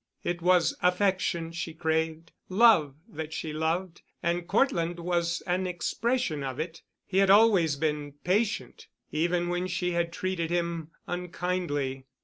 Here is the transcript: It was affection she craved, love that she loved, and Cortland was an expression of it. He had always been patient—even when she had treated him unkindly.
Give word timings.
It 0.23 0.41
was 0.41 0.75
affection 0.81 1.51
she 1.51 1.75
craved, 1.75 2.31
love 2.49 2.95
that 3.07 3.33
she 3.33 3.53
loved, 3.53 4.01
and 4.23 4.47
Cortland 4.47 4.99
was 4.99 5.43
an 5.45 5.67
expression 5.67 6.43
of 6.43 6.59
it. 6.59 6.81
He 7.05 7.19
had 7.19 7.29
always 7.29 7.75
been 7.75 8.13
patient—even 8.23 9.47
when 9.49 9.67
she 9.67 9.91
had 9.91 10.11
treated 10.11 10.49
him 10.49 10.89
unkindly. 11.05 12.05